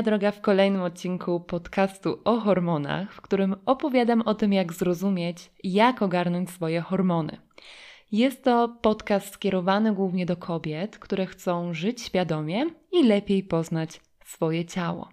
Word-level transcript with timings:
moja 0.00 0.18
droga, 0.18 0.30
w 0.30 0.40
kolejnym 0.40 0.82
odcinku 0.82 1.40
podcastu 1.40 2.18
o 2.24 2.40
hormonach, 2.40 3.14
w 3.14 3.20
którym 3.20 3.56
opowiadam 3.66 4.22
o 4.22 4.34
tym, 4.34 4.52
jak 4.52 4.72
zrozumieć, 4.72 5.50
jak 5.64 6.02
ogarnąć 6.02 6.50
swoje 6.50 6.80
hormony. 6.80 7.36
Jest 8.12 8.44
to 8.44 8.76
podcast 8.82 9.34
skierowany 9.34 9.94
głównie 9.94 10.26
do 10.26 10.36
kobiet, 10.36 10.98
które 10.98 11.26
chcą 11.26 11.74
żyć 11.74 12.02
świadomie 12.02 12.66
i 12.92 13.04
lepiej 13.04 13.42
poznać 13.42 14.00
swoje 14.24 14.64
ciało. 14.64 15.08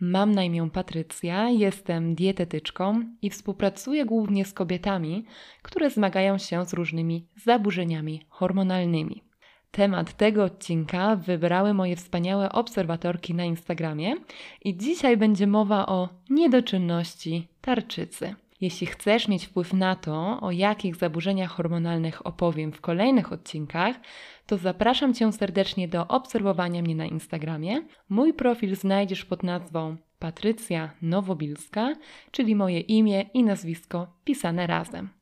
Mam 0.00 0.32
na 0.32 0.44
imię 0.44 0.68
Patrycja, 0.72 1.48
jestem 1.48 2.14
dietetyczką 2.14 3.04
i 3.22 3.30
współpracuję 3.30 4.04
głównie 4.04 4.44
z 4.44 4.52
kobietami, 4.52 5.24
które 5.62 5.90
zmagają 5.90 6.38
się 6.38 6.66
z 6.66 6.72
różnymi 6.72 7.26
zaburzeniami 7.36 8.26
hormonalnymi. 8.28 9.29
Temat 9.70 10.16
tego 10.16 10.44
odcinka 10.44 11.16
wybrały 11.16 11.74
moje 11.74 11.96
wspaniałe 11.96 12.52
obserwatorki 12.52 13.34
na 13.34 13.44
Instagramie 13.44 14.14
i 14.64 14.76
dzisiaj 14.76 15.16
będzie 15.16 15.46
mowa 15.46 15.86
o 15.86 16.08
niedoczynności 16.30 17.48
tarczycy. 17.60 18.34
Jeśli 18.60 18.86
chcesz 18.86 19.28
mieć 19.28 19.46
wpływ 19.46 19.72
na 19.72 19.96
to, 19.96 20.38
o 20.40 20.50
jakich 20.50 20.96
zaburzeniach 20.96 21.50
hormonalnych 21.50 22.26
opowiem 22.26 22.72
w 22.72 22.80
kolejnych 22.80 23.32
odcinkach, 23.32 23.96
to 24.46 24.56
zapraszam 24.56 25.14
Cię 25.14 25.32
serdecznie 25.32 25.88
do 25.88 26.08
obserwowania 26.08 26.82
mnie 26.82 26.94
na 26.94 27.06
Instagramie. 27.06 27.82
Mój 28.08 28.34
profil 28.34 28.76
znajdziesz 28.76 29.24
pod 29.24 29.42
nazwą 29.42 29.96
Patrycja 30.18 30.90
Nowobilska, 31.02 31.94
czyli 32.30 32.56
moje 32.56 32.80
imię 32.80 33.22
i 33.34 33.44
nazwisko 33.44 34.06
pisane 34.24 34.66
razem. 34.66 35.19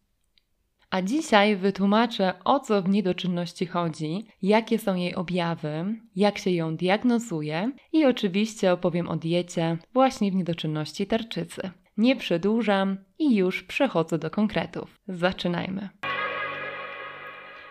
A 0.91 1.03
dzisiaj 1.03 1.57
wytłumaczę, 1.57 2.33
o 2.45 2.61
co 2.61 2.83
w 2.83 2.89
niedoczynności 2.89 3.67
chodzi, 3.67 4.27
jakie 4.43 4.79
są 4.79 4.95
jej 4.95 5.15
objawy, 5.15 6.01
jak 6.17 6.39
się 6.39 6.51
ją 6.51 6.77
diagnozuje 6.77 7.73
i 7.93 8.05
oczywiście 8.05 8.73
opowiem 8.73 9.09
o 9.09 9.17
diecie 9.17 9.79
właśnie 9.93 10.31
w 10.31 10.35
niedoczynności 10.35 11.07
tarczycy. 11.07 11.71
Nie 11.97 12.17
przedłużam 12.17 12.97
i 13.19 13.37
już 13.37 13.63
przechodzę 13.63 14.19
do 14.19 14.31
konkretów. 14.31 15.01
Zaczynajmy. 15.09 15.89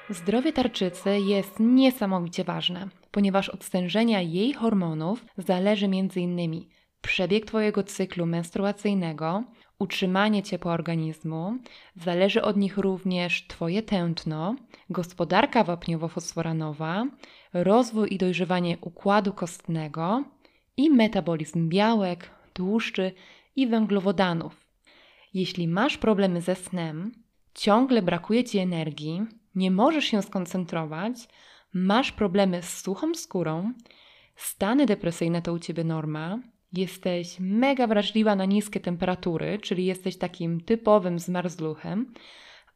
Zdrowie 0.10 0.54
tarczycy 0.54 1.20
jest 1.20 1.60
niesamowicie 1.60 2.44
ważne, 2.44 2.88
ponieważ 3.12 3.50
od 3.50 3.64
stężenia 3.64 4.22
jej 4.22 4.54
hormonów 4.54 5.26
zależy 5.38 5.86
m.in. 5.86 6.66
przebieg 7.02 7.46
Twojego 7.46 7.84
cyklu 7.84 8.26
menstruacyjnego, 8.26 9.44
utrzymanie 9.80 10.44
ciepła 10.44 10.74
organizmu, 10.74 11.58
zależy 11.96 12.42
od 12.42 12.58
nich 12.58 12.78
również 12.78 13.48
Twoje 13.48 13.84
tętno, 13.84 14.56
gospodarka 14.90 15.64
wapniowo-fosforanowa, 15.64 17.08
rozwój 17.54 18.14
i 18.14 18.18
dojrzewanie 18.18 18.78
układu 18.82 19.34
kostnego 19.34 20.24
i 20.78 20.90
metabolizm 20.90 21.70
białek, 21.70 22.30
tłuszczy 22.54 23.12
i 23.56 23.68
węglowodanów. 23.68 24.68
Jeśli 25.34 25.68
masz 25.68 25.98
problemy 25.98 26.42
ze 26.42 26.56
snem, 26.56 27.12
ciągle 27.54 28.02
brakuje 28.02 28.44
ci 28.44 28.58
energii, 28.58 29.22
nie 29.56 29.72
możesz 29.72 30.06
się 30.06 30.22
skoncentrować, 30.22 31.28
masz 31.74 32.12
problemy 32.12 32.64
z 32.64 32.78
suchą 32.84 33.16
skórą, 33.16 33.74
stany 34.36 34.86
depresyjne 34.86 35.42
to 35.42 35.54
u 35.54 35.60
ciebie 35.60 35.84
norma, 35.84 36.40
jesteś 36.74 37.38
mega 37.40 37.88
wrażliwa 37.88 38.36
na 38.36 38.46
niskie 38.46 38.80
temperatury, 38.80 39.60
czyli 39.62 39.86
jesteś 39.86 40.18
takim 40.18 40.62
typowym 40.62 41.20
zmarzluchem, 41.20 42.14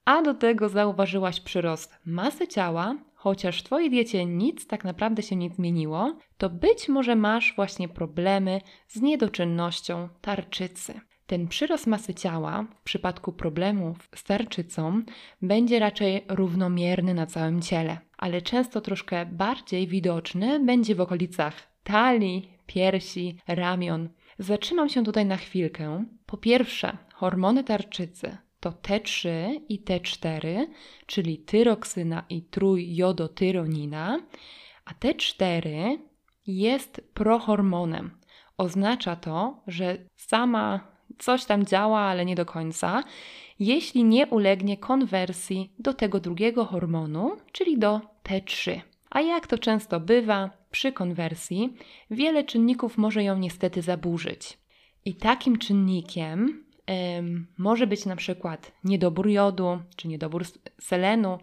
a 0.06 0.22
do 0.22 0.34
tego 0.34 0.70
zauważyłaś 0.70 1.39
przyrost 1.39 2.00
masy 2.06 2.47
ciała, 2.47 2.95
chociaż 3.16 3.59
w 3.59 3.63
Twojej 3.63 3.90
diecie 3.90 4.25
nic 4.25 4.68
tak 4.68 4.84
naprawdę 4.84 5.24
się 5.24 5.35
nie 5.35 5.50
zmieniło, 5.50 6.18
to 6.38 6.50
być 6.50 6.90
może 6.90 7.16
masz 7.16 7.56
właśnie 7.56 7.90
problemy 7.90 8.62
z 8.88 9.01
niedoczynnością 9.01 10.09
tarczycy. 10.22 11.01
Ten 11.28 11.47
przyrost 11.47 11.88
masy 11.88 12.13
ciała 12.13 12.66
w 12.80 12.84
przypadku 12.84 13.34
problemów 13.34 14.09
z 14.16 14.24
tarczycą 14.24 15.01
będzie 15.41 15.80
raczej 15.80 16.25
równomierny 16.28 17.13
na 17.13 17.25
całym 17.25 17.62
ciele, 17.62 17.97
ale 18.18 18.41
często 18.41 18.81
troszkę 18.81 19.25
bardziej 19.25 19.88
widoczny 19.88 20.59
będzie 20.59 20.96
w 20.96 21.01
okolicach 21.01 21.53
talii, 21.84 22.50
piersi, 22.73 23.37
ramion. 23.47 24.09
Zatrzymam 24.39 24.89
się 24.89 25.03
tutaj 25.03 25.25
na 25.25 25.37
chwilkę. 25.37 26.05
Po 26.25 26.37
pierwsze, 26.37 26.97
hormony 27.13 27.63
tarczycy 27.63 28.37
to 28.59 28.69
T3 28.69 29.29
i 29.69 29.81
T4, 29.81 30.65
czyli 31.05 31.37
tyroksyna 31.37 32.23
i 32.29 32.41
trójjodotyronina, 32.41 34.19
a 34.85 34.93
T4 34.93 35.97
jest 36.47 37.01
prohormonem. 37.13 38.11
Oznacza 38.57 39.15
to, 39.15 39.63
że 39.67 39.97
sama 40.15 40.79
coś 41.19 41.45
tam 41.45 41.65
działa, 41.65 41.99
ale 41.99 42.25
nie 42.25 42.35
do 42.35 42.45
końca, 42.45 43.03
jeśli 43.59 44.03
nie 44.03 44.27
ulegnie 44.27 44.77
konwersji 44.77 45.73
do 45.79 45.93
tego 45.93 46.19
drugiego 46.19 46.65
hormonu, 46.65 47.38
czyli 47.51 47.79
do 47.79 48.01
T3. 48.23 48.81
A 49.09 49.21
jak 49.21 49.47
to 49.47 49.57
często 49.57 49.99
bywa, 49.99 50.60
przy 50.71 50.91
konwersji 50.91 51.73
wiele 52.11 52.43
czynników 52.43 52.97
może 52.97 53.23
ją 53.23 53.37
niestety 53.37 53.81
zaburzyć. 53.81 54.57
I 55.05 55.15
takim 55.15 55.57
czynnikiem 55.57 56.63
może 57.57 57.87
być 57.87 58.05
na 58.05 58.15
przykład 58.15 58.71
niedobór 58.83 59.27
jodu 59.29 59.79
czy 59.95 60.07
niedobór 60.07 60.45
selenu, 60.79 61.39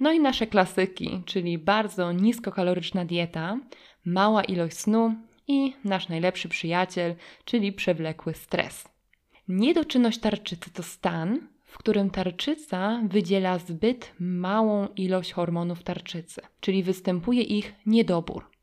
no 0.00 0.12
i 0.12 0.20
nasze 0.20 0.46
klasyki, 0.46 1.22
czyli 1.26 1.58
bardzo 1.58 2.12
niskokaloryczna 2.12 3.04
dieta, 3.04 3.60
mała 4.04 4.44
ilość 4.44 4.76
snu 4.76 5.14
i 5.48 5.72
nasz 5.84 6.08
najlepszy 6.08 6.48
przyjaciel, 6.48 7.14
czyli 7.44 7.72
przewlekły 7.72 8.34
stres. 8.34 8.88
Niedoczynność 9.48 10.18
tarczycy 10.18 10.70
to 10.70 10.82
stan, 10.82 11.48
w 11.64 11.78
którym 11.78 12.10
tarczyca 12.10 13.02
wydziela 13.08 13.58
zbyt 13.58 14.12
małą 14.20 14.88
ilość 14.96 15.32
hormonów 15.32 15.82
tarczycy, 15.82 16.40
czyli 16.60 16.82
występuje 16.82 17.42
ich 17.42 17.74
niedobór. 17.86 18.55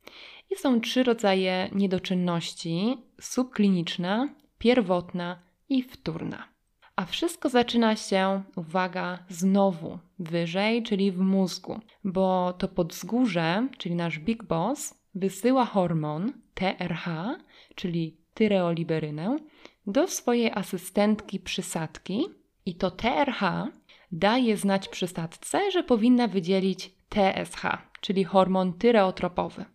Są 0.58 0.82
trzy 0.82 1.04
rodzaje 1.04 1.70
niedoczynności: 1.72 2.98
subkliniczna, 3.22 4.30
pierwotna 4.58 5.40
i 5.70 5.84
wtórna. 5.84 6.48
A 6.96 7.06
wszystko 7.06 7.50
zaczyna 7.50 7.96
się, 7.96 8.44
uwaga, 8.56 9.20
znowu 9.30 10.00
wyżej, 10.20 10.84
czyli 10.84 11.12
w 11.12 11.20
mózgu, 11.20 11.80
bo 12.04 12.54
to 12.54 12.68
podzgórze, 12.68 13.68
czyli 13.78 13.96
nasz 13.96 14.20
Big 14.20 14.44
Boss, 14.44 15.04
wysyła 15.16 15.66
hormon 15.66 16.34
TRH, 16.54 17.06
czyli 17.76 18.18
tyreoliberynę, 18.34 19.38
do 19.88 20.08
swojej 20.08 20.52
asystentki 20.52 21.40
przysadki 21.40 22.26
i 22.66 22.76
to 22.76 22.92
TRH 22.92 23.42
daje 24.12 24.58
znać 24.58 24.88
przysadce, 24.88 25.72
że 25.72 25.84
powinna 25.84 26.28
wydzielić 26.28 26.92
TSH, 27.10 27.62
czyli 28.02 28.24
hormon 28.24 28.74
tyreotropowy. 28.74 29.66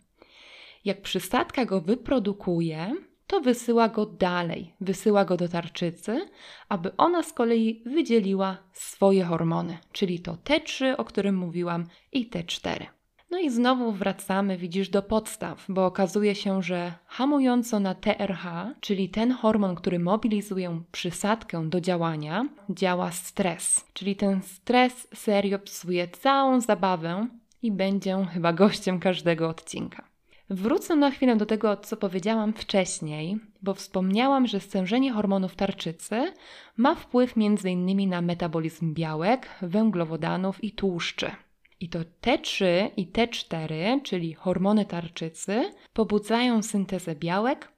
Jak 0.85 1.01
przysadka 1.01 1.65
go 1.65 1.81
wyprodukuje, 1.81 2.95
to 3.27 3.41
wysyła 3.41 3.89
go 3.89 4.05
dalej, 4.05 4.73
wysyła 4.81 5.25
go 5.25 5.37
do 5.37 5.47
tarczycy, 5.47 6.29
aby 6.69 6.97
ona 6.97 7.23
z 7.23 7.33
kolei 7.33 7.83
wydzieliła 7.85 8.57
swoje 8.73 9.23
hormony, 9.23 9.77
czyli 9.91 10.19
to 10.19 10.33
T3, 10.33 10.93
o 10.97 11.05
którym 11.05 11.35
mówiłam, 11.35 11.85
i 12.11 12.29
T4. 12.29 12.85
No 13.31 13.39
i 13.39 13.49
znowu 13.49 13.91
wracamy, 13.91 14.57
widzisz, 14.57 14.89
do 14.89 15.01
podstaw, 15.01 15.65
bo 15.69 15.85
okazuje 15.85 16.35
się, 16.35 16.63
że 16.63 16.93
hamująco 17.05 17.79
na 17.79 17.95
TRH, 17.95 18.45
czyli 18.79 19.09
ten 19.09 19.31
hormon, 19.31 19.75
który 19.75 19.99
mobilizuje 19.99 20.81
przysadkę 20.91 21.69
do 21.69 21.81
działania, 21.81 22.45
działa 22.69 23.11
stres. 23.11 23.85
Czyli 23.93 24.15
ten 24.15 24.41
stres 24.41 25.07
serio 25.13 25.59
psuje 25.59 26.07
całą 26.07 26.61
zabawę 26.61 27.27
i 27.61 27.71
będzie 27.71 28.25
chyba 28.33 28.53
gościem 28.53 28.99
każdego 28.99 29.49
odcinka. 29.49 30.08
Wrócę 30.49 30.95
na 30.95 31.11
chwilę 31.11 31.35
do 31.35 31.45
tego, 31.45 31.77
co 31.77 31.97
powiedziałam 31.97 32.53
wcześniej, 32.53 33.37
bo 33.61 33.73
wspomniałam, 33.73 34.47
że 34.47 34.59
stężenie 34.59 35.13
hormonów 35.13 35.55
tarczycy 35.55 36.33
ma 36.77 36.95
wpływ 36.95 37.33
m.in. 37.37 38.09
na 38.09 38.21
metabolizm 38.21 38.93
białek, 38.93 39.49
węglowodanów 39.61 40.63
i 40.63 40.71
tłuszczy. 40.71 41.31
I 41.79 41.89
to 41.89 41.99
T3 42.21 42.65
i 42.97 43.07
T4, 43.07 44.01
czyli 44.03 44.33
hormony 44.33 44.85
tarczycy, 44.85 45.71
pobudzają 45.93 46.63
syntezę 46.63 47.15
białek, 47.15 47.71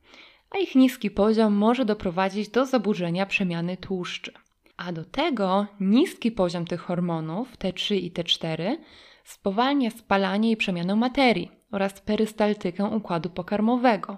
a 0.49 0.57
ich 0.57 0.75
niski 0.75 1.11
poziom 1.11 1.53
może 1.53 1.85
doprowadzić 1.85 2.49
do 2.49 2.65
zaburzenia 2.65 3.25
przemiany 3.25 3.77
tłuszczy. 3.77 4.31
A 4.77 4.91
do 4.91 5.05
tego 5.05 5.65
niski 5.79 6.31
poziom 6.31 6.65
tych 6.65 6.81
hormonów 6.81 7.57
T3 7.57 7.95
i 7.95 8.11
T4 8.11 8.77
spowalnia 9.23 9.89
spalanie 9.89 10.51
i 10.51 10.57
przemianę 10.57 10.95
materii 10.95 11.60
oraz 11.71 12.01
perystaltykę 12.01 12.85
układu 12.85 13.29
pokarmowego. 13.29 14.17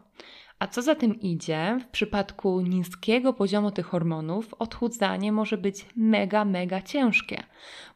A 0.60 0.68
co 0.68 0.82
za 0.82 0.96
tym 0.96 1.20
idzie, 1.20 1.80
w 1.82 1.88
przypadku 1.88 2.62
niskiego 2.62 3.34
poziomu 3.34 3.72
tych 3.72 3.86
hormonów 3.86 4.54
odchudzanie 4.54 5.32
może 5.32 5.58
być 5.58 5.86
mega, 5.96 6.46
mega 6.46 6.82
ciężkie, 6.82 7.44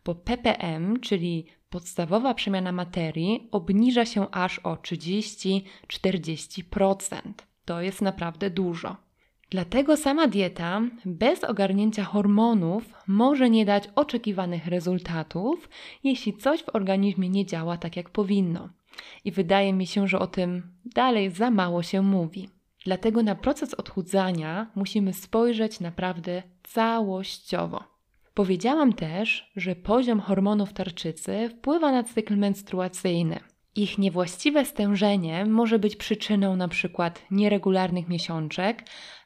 bo 0.06 0.16
ppm, 0.16 1.00
czyli 1.00 1.46
podstawowa 1.70 2.34
przemiana 2.34 2.72
materii, 2.72 3.48
obniża 3.52 4.06
się 4.06 4.32
aż 4.32 4.60
o 4.60 4.76
30-40%. 4.76 7.22
To 7.66 7.82
jest 7.82 8.02
naprawdę 8.02 8.50
dużo. 8.50 9.08
Dlatego 9.50 9.98
sama 9.98 10.28
dieta 10.28 10.82
bez 11.06 11.44
ogarnięcia 11.44 12.04
hormonów 12.04 12.84
może 13.08 13.50
nie 13.50 13.66
dać 13.66 13.90
oczekiwanych 13.96 14.68
rezultatów, 14.68 15.70
jeśli 16.04 16.38
coś 16.38 16.64
w 16.64 16.76
organizmie 16.76 17.30
nie 17.30 17.46
działa 17.46 17.78
tak 17.78 17.98
jak 17.98 18.10
powinno. 18.10 18.70
I 19.26 19.32
wydaje 19.32 19.74
mi 19.74 19.88
się, 19.88 20.08
że 20.08 20.20
o 20.20 20.28
tym 20.28 20.64
dalej 20.86 21.32
za 21.32 21.52
mało 21.52 21.84
się 21.84 22.02
mówi. 22.02 22.50
Dlatego 22.86 23.24
na 23.24 23.36
proces 23.36 23.74
odchudzania 23.74 24.72
musimy 24.76 25.14
spojrzeć 25.14 25.80
naprawdę 25.80 26.44
całościowo. 26.64 27.84
Powiedziałam 28.34 28.94
też, 28.94 29.52
że 29.56 29.76
poziom 29.76 30.20
hormonów 30.20 30.74
tarczycy 30.74 31.50
wpływa 31.50 31.92
na 31.92 32.04
cykl 32.04 32.38
menstruacyjny. 32.38 33.40
Ich 33.76 33.98
niewłaściwe 33.98 34.66
stężenie 34.66 35.46
może 35.46 35.80
być 35.80 35.96
przyczyną 35.96 36.54
np. 36.54 37.12
nieregularnych 37.32 38.08
miesiączek 38.08 38.84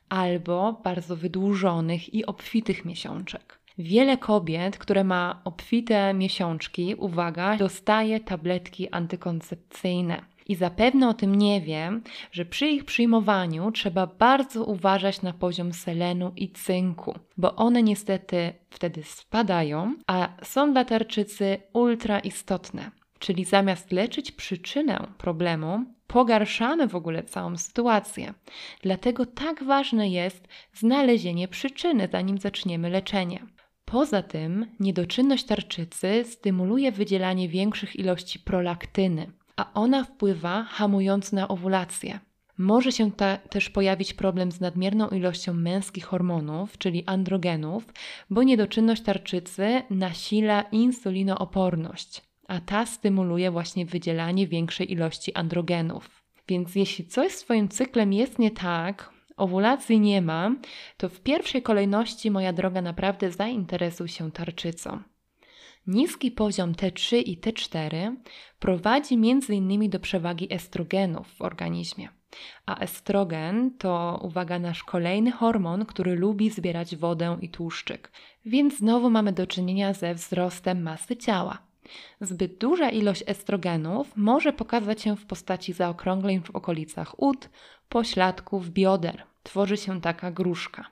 albo 0.09 0.81
bardzo 0.83 1.15
wydłużonych 1.15 2.13
i 2.13 2.25
obfitych 2.25 2.85
miesiączek. 2.85 3.60
Wiele 3.81 4.17
kobiet, 4.17 4.77
które 4.77 5.03
ma 5.03 5.41
obfite 5.43 6.13
miesiączki, 6.13 6.95
uwaga, 6.95 7.57
dostaje 7.57 8.19
tabletki 8.19 8.89
antykoncepcyjne. 8.89 10.21
I 10.47 10.55
zapewne 10.55 11.09
o 11.09 11.13
tym 11.13 11.35
nie 11.35 11.61
wiem, 11.61 12.03
że 12.31 12.45
przy 12.45 12.67
ich 12.67 12.85
przyjmowaniu 12.85 13.71
trzeba 13.71 14.07
bardzo 14.07 14.63
uważać 14.63 15.21
na 15.21 15.33
poziom 15.33 15.73
selenu 15.73 16.31
i 16.35 16.49
cynku, 16.49 17.19
bo 17.37 17.55
one 17.55 17.83
niestety 17.83 18.53
wtedy 18.69 19.03
spadają, 19.03 19.95
a 20.07 20.29
są 20.43 20.71
dla 20.71 20.85
tarczycy 20.85 21.57
ultra 21.73 22.19
istotne. 22.19 22.91
Czyli 23.19 23.45
zamiast 23.45 23.91
leczyć 23.91 24.31
przyczynę 24.31 25.07
problemu, 25.17 25.85
pogarszamy 26.07 26.87
w 26.87 26.95
ogóle 26.95 27.23
całą 27.23 27.57
sytuację. 27.57 28.33
Dlatego 28.81 29.25
tak 29.25 29.63
ważne 29.63 30.09
jest 30.09 30.47
znalezienie 30.73 31.47
przyczyny, 31.47 32.09
zanim 32.11 32.37
zaczniemy 32.37 32.89
leczenie. 32.89 33.45
Poza 33.91 34.21
tym, 34.23 34.65
niedoczynność 34.79 35.43
tarczycy 35.43 36.23
stymuluje 36.25 36.91
wydzielanie 36.91 37.49
większych 37.49 37.95
ilości 37.95 38.39
prolaktyny, 38.39 39.31
a 39.55 39.73
ona 39.73 40.03
wpływa 40.03 40.63
hamując 40.63 41.31
na 41.31 41.47
owulację. 41.47 42.19
Może 42.57 42.91
się 42.91 43.11
ta, 43.11 43.37
też 43.37 43.69
pojawić 43.69 44.13
problem 44.13 44.51
z 44.51 44.59
nadmierną 44.59 45.09
ilością 45.09 45.53
męskich 45.53 46.05
hormonów, 46.05 46.77
czyli 46.77 47.03
androgenów, 47.05 47.85
bo 48.29 48.43
niedoczynność 48.43 49.01
tarczycy 49.01 49.81
nasila 49.89 50.61
insulinooporność, 50.61 52.21
a 52.47 52.59
ta 52.59 52.85
stymuluje 52.85 53.51
właśnie 53.51 53.85
wydzielanie 53.85 54.47
większej 54.47 54.91
ilości 54.91 55.33
androgenów. 55.33 56.23
Więc 56.47 56.75
jeśli 56.75 57.05
coś 57.05 57.31
z 57.31 57.41
Twoim 57.41 57.69
cyklem 57.69 58.13
jest 58.13 58.39
nie 58.39 58.51
tak, 58.51 59.10
owulacji 59.37 59.99
nie 59.99 60.21
ma, 60.21 60.55
to 60.97 61.09
w 61.09 61.19
pierwszej 61.19 61.61
kolejności, 61.61 62.31
moja 62.31 62.53
droga, 62.53 62.81
naprawdę 62.81 63.31
zainteresuj 63.31 64.07
się 64.07 64.31
tarczycą. 64.31 64.99
Niski 65.87 66.31
poziom 66.31 66.73
T3 66.73 67.17
i 67.25 67.37
T4 67.37 68.15
prowadzi 68.59 69.15
m.in. 69.15 69.89
do 69.89 69.99
przewagi 69.99 70.53
estrogenów 70.53 71.27
w 71.27 71.41
organizmie. 71.41 72.09
A 72.65 72.79
estrogen 72.79 73.77
to, 73.77 74.19
uwaga, 74.23 74.59
nasz 74.59 74.83
kolejny 74.83 75.31
hormon, 75.31 75.85
który 75.85 76.15
lubi 76.15 76.49
zbierać 76.49 76.95
wodę 76.95 77.37
i 77.41 77.49
tłuszczyk. 77.49 78.11
Więc 78.45 78.77
znowu 78.77 79.09
mamy 79.09 79.33
do 79.33 79.47
czynienia 79.47 79.93
ze 79.93 80.13
wzrostem 80.13 80.81
masy 80.81 81.17
ciała. 81.17 81.57
Zbyt 82.21 82.57
duża 82.57 82.89
ilość 82.89 83.23
estrogenów 83.27 84.11
może 84.15 84.53
pokazać 84.53 85.01
się 85.01 85.15
w 85.15 85.25
postaci 85.25 85.73
zaokrągleń 85.73 86.41
w 86.41 86.49
okolicach 86.49 87.19
ud, 87.19 87.49
pośladków, 87.91 88.69
bioder. 88.69 89.23
Tworzy 89.43 89.77
się 89.77 90.01
taka 90.01 90.31
gruszka. 90.31 90.85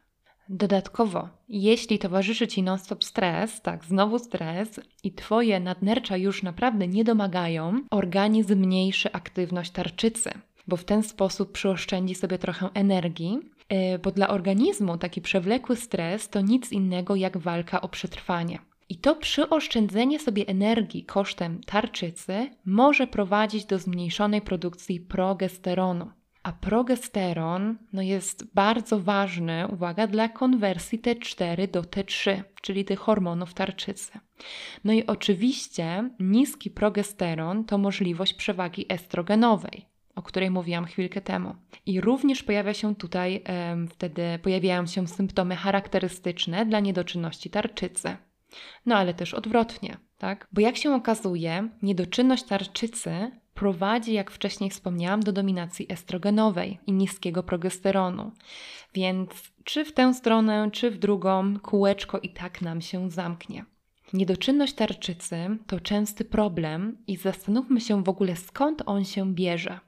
Dodatkowo, 0.50 1.30
jeśli 1.50 2.00
towarzyszy 2.00 2.48
Ci 2.48 2.64
non-stop 2.64 3.04
stres, 3.04 3.62
tak, 3.62 3.86
znowu 3.86 4.20
stres 4.20 4.80
i 5.04 5.12
Twoje 5.12 5.60
nadnercza 5.60 6.18
już 6.18 6.44
naprawdę 6.44 6.88
nie 6.88 7.04
domagają, 7.04 7.82
organizm 7.92 8.54
zmniejszy 8.54 9.12
aktywność 9.12 9.72
tarczycy, 9.72 10.32
bo 10.68 10.78
w 10.78 10.84
ten 10.84 11.04
sposób 11.04 11.52
przyoszczędzi 11.52 12.16
sobie 12.16 12.38
trochę 12.38 12.70
energii, 12.74 13.40
e, 13.70 14.00
bo 14.00 14.12
dla 14.12 14.28
organizmu 14.28 14.98
taki 14.98 15.22
przewlekły 15.22 15.76
stres 15.76 16.30
to 16.30 16.42
nic 16.42 16.72
innego 16.72 17.16
jak 17.16 17.38
walka 17.38 17.82
o 17.82 17.90
przetrwanie. 17.90 18.60
I 18.90 18.96
to 18.96 19.16
przyoszczędzenie 19.16 20.20
sobie 20.20 20.48
energii 20.48 21.04
kosztem 21.04 21.62
tarczycy 21.64 22.50
może 22.66 23.08
prowadzić 23.08 23.66
do 23.66 23.80
zmniejszonej 23.80 24.42
produkcji 24.42 25.00
progesteronu. 25.00 26.19
A 26.50 26.54
progesteron 26.54 27.78
no 27.94 28.02
jest 28.02 28.54
bardzo 28.54 29.00
ważny, 29.00 29.68
uwaga, 29.68 30.08
dla 30.08 30.30
konwersji 30.30 31.00
T4 31.00 31.72
do 31.72 31.82
T3, 31.82 32.44
czyli 32.62 32.86
tych 32.86 33.00
hormonów 33.00 33.54
tarczycy. 33.54 34.12
No 34.84 34.94
i 34.94 35.06
oczywiście 35.06 36.10
niski 36.20 36.70
progesteron 36.70 37.66
to 37.66 37.78
możliwość 37.78 38.34
przewagi 38.34 38.86
estrogenowej, 38.90 39.86
o 40.16 40.22
której 40.22 40.52
mówiłam 40.52 40.86
chwilkę 40.86 41.22
temu. 41.22 41.56
I 41.86 42.02
również 42.02 42.44
pojawia 42.44 42.74
się 42.74 42.96
tutaj, 42.96 43.44
wtedy 43.90 44.40
pojawiają 44.44 44.86
się 44.86 45.08
symptomy 45.08 45.56
charakterystyczne 45.56 46.66
dla 46.66 46.80
niedoczynności 46.80 47.50
tarczycy. 47.50 48.18
No 48.86 48.96
ale 48.96 49.14
też 49.14 49.34
odwrotnie, 49.34 49.98
tak? 50.18 50.48
Bo 50.52 50.62
jak 50.62 50.78
się 50.78 50.96
okazuje, 50.96 51.70
niedoczynność 51.82 52.44
tarczycy 52.44 53.32
prowadzi, 53.60 54.14
jak 54.14 54.32
wcześniej 54.32 54.70
wspomniałam, 54.70 55.20
do 55.20 55.32
dominacji 55.32 55.86
estrogenowej 55.90 56.80
i 56.88 56.92
niskiego 56.92 57.44
progesteronu. 57.44 58.32
Więc 58.94 59.30
czy 59.64 59.86
w 59.86 59.94
tę 59.94 60.14
stronę, 60.14 60.70
czy 60.72 60.92
w 60.92 60.98
drugą, 60.98 61.60
kółeczko 61.60 62.20
i 62.20 62.30
tak 62.30 62.62
nam 62.62 62.82
się 62.82 63.12
zamknie. 63.12 63.66
Niedoczynność 64.14 64.74
tarczycy 64.74 65.58
to 65.68 65.80
częsty 65.80 66.26
problem 66.26 66.98
i 67.08 67.18
zastanówmy 67.18 67.82
się 67.82 68.04
w 68.04 68.10
ogóle 68.10 68.36
skąd 68.36 68.84
on 68.86 69.06
się 69.06 69.34
bierze. 69.34 69.80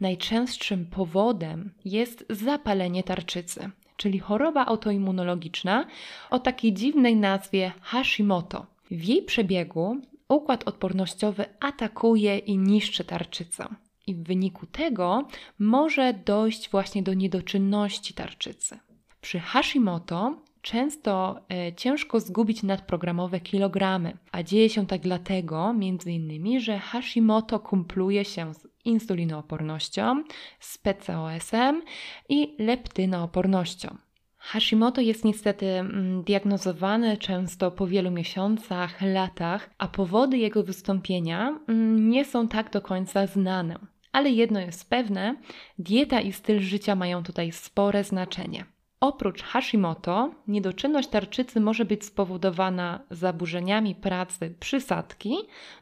Najczęstszym 0.00 0.86
powodem 0.86 1.74
jest 1.84 2.24
zapalenie 2.30 3.02
tarczycy, 3.02 3.70
czyli 3.96 4.18
choroba 4.18 4.66
autoimmunologiczna 4.66 5.86
o 6.30 6.38
takiej 6.38 6.72
dziwnej 6.72 7.16
nazwie 7.16 7.72
Hashimoto. 7.80 8.66
W 8.90 9.04
jej 9.04 9.22
przebiegu 9.22 10.00
układ 10.28 10.68
odpornościowy 10.68 11.44
atakuje 11.60 12.38
i 12.38 12.58
niszczy 12.58 13.04
tarczycę. 13.04 13.66
I 14.06 14.14
w 14.14 14.22
wyniku 14.22 14.66
tego 14.66 15.28
może 15.58 16.14
dojść 16.14 16.70
właśnie 16.70 17.02
do 17.02 17.14
niedoczynności 17.14 18.14
tarczycy. 18.14 18.78
Przy 19.20 19.40
Hashimoto 19.40 20.36
często 20.62 21.40
e, 21.48 21.74
ciężko 21.74 22.20
zgubić 22.20 22.62
nadprogramowe 22.62 23.40
kilogramy, 23.40 24.18
a 24.32 24.42
dzieje 24.42 24.68
się 24.68 24.86
tak 24.86 25.00
dlatego, 25.00 25.72
między 25.72 26.12
innymi, 26.12 26.60
że 26.60 26.78
Hashimoto 26.78 27.60
kumpluje 27.60 28.24
się 28.24 28.54
z 28.54 28.68
insulinoopornością, 28.84 30.24
z 30.60 30.78
PCOS-em 30.78 31.82
i 32.28 32.56
leptynoopornością. 32.58 34.07
Hashimoto 34.50 35.00
jest 35.00 35.24
niestety 35.24 35.66
mm, 35.66 36.22
diagnozowany 36.22 37.16
często 37.16 37.70
po 37.70 37.86
wielu 37.86 38.10
miesiącach, 38.10 39.02
latach, 39.02 39.70
a 39.78 39.88
powody 39.88 40.38
jego 40.38 40.62
wystąpienia 40.62 41.58
mm, 41.68 42.10
nie 42.10 42.24
są 42.24 42.48
tak 42.48 42.70
do 42.70 42.80
końca 42.80 43.26
znane. 43.26 43.78
Ale 44.12 44.30
jedno 44.30 44.60
jest 44.60 44.90
pewne: 44.90 45.36
dieta 45.78 46.20
i 46.20 46.32
styl 46.32 46.60
życia 46.60 46.94
mają 46.94 47.22
tutaj 47.22 47.52
spore 47.52 48.04
znaczenie. 48.04 48.64
Oprócz 49.00 49.42
Hashimoto, 49.42 50.34
niedoczynność 50.48 51.08
tarczycy 51.08 51.60
może 51.60 51.84
być 51.84 52.04
spowodowana 52.04 53.00
zaburzeniami 53.10 53.94
pracy 53.94 54.54
przysadki, 54.60 55.36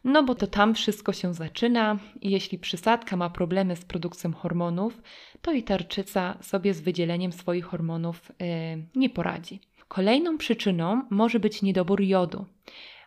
no 0.04 0.22
bo 0.22 0.34
to 0.34 0.46
tam 0.46 0.74
wszystko 0.74 1.12
się 1.12 1.34
zaczyna 1.34 1.98
i 2.20 2.30
jeśli 2.30 2.58
przysadka 2.58 3.16
ma 3.16 3.30
problemy 3.30 3.76
z 3.76 3.84
produkcją 3.84 4.32
hormonów, 4.32 5.02
to 5.42 5.52
i 5.52 5.62
tarczyca 5.62 6.38
sobie 6.40 6.74
z 6.74 6.80
wydzieleniem 6.80 7.32
swoich 7.32 7.64
hormonów 7.64 8.32
yy, 8.40 8.46
nie 8.94 9.10
poradzi. 9.10 9.60
Kolejną 9.88 10.38
przyczyną 10.38 11.02
może 11.10 11.40
być 11.40 11.62
niedobór 11.62 12.00
jodu. 12.00 12.46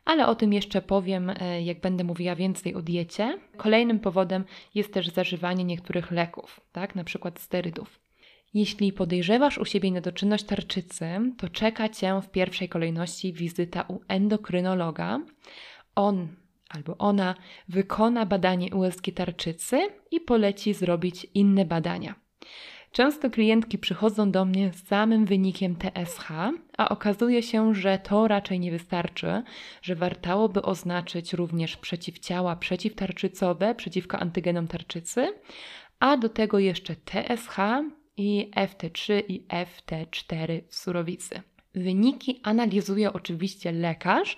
Ale 0.06 0.28
o 0.28 0.36
tym 0.36 0.54
jeszcze 0.54 0.82
powiem, 0.82 1.30
e, 1.30 1.62
jak 1.62 1.82
będę 1.82 2.04
mówiła 2.04 2.36
więcej 2.36 2.76
o 2.76 2.82
diecie. 2.82 3.40
Kolejnym 3.58 4.00
powodem 4.00 4.46
jest 4.76 4.94
też 4.94 5.08
zażywanie 5.08 5.64
niektórych 5.64 6.12
leków, 6.12 6.60
tak, 6.72 6.96
na 6.96 7.04
przykład 7.04 7.40
sterydów. 7.40 8.09
Jeśli 8.54 8.94
podejrzewasz 8.94 9.58
u 9.58 9.66
siebie 9.66 9.92
niedoczynność 9.92 10.44
tarczycy, 10.44 11.06
to 11.38 11.50
czeka 11.50 11.90
Cię 11.90 12.22
w 12.24 12.30
pierwszej 12.32 12.70
kolejności 12.70 13.34
wizyta 13.34 13.86
u 13.88 14.00
endokrynologa. 14.08 15.20
On 15.96 16.28
albo 16.70 16.98
ona 16.98 17.36
wykona 17.70 18.26
badanie 18.26 18.76
USG 18.76 19.04
tarczycy 19.16 19.88
i 20.12 20.20
poleci 20.20 20.74
zrobić 20.74 21.28
inne 21.34 21.66
badania. 21.66 22.16
Często 22.92 23.30
klientki 23.30 23.78
przychodzą 23.78 24.32
do 24.32 24.46
mnie 24.46 24.74
z 24.74 24.88
samym 24.88 25.26
wynikiem 25.26 25.76
TSH, 25.76 26.28
a 26.78 26.90
okazuje 26.90 27.44
się, 27.44 27.76
że 27.76 28.00
to 28.00 28.28
raczej 28.28 28.60
nie 28.60 28.72
wystarczy, 28.72 29.44
że 29.82 29.96
wartałoby 29.96 30.62
oznaczyć 30.62 31.34
również 31.34 31.78
przeciwciała 31.78 32.56
przeciwtarczycowe 32.56 33.76
przeciwko 33.76 34.20
antygenom 34.20 34.68
tarczycy, 34.68 35.34
a 36.00 36.18
do 36.18 36.30
tego 36.30 36.60
jeszcze 36.60 36.96
TSH 36.96 37.58
i 38.20 38.52
FT3 38.56 39.24
i 39.28 39.44
FT4 39.48 40.62
w 40.68 40.76
surowicy. 40.76 41.42
Wyniki 41.76 42.40
analizuje 42.44 43.14
oczywiście 43.14 43.72
lekarz, 43.72 44.38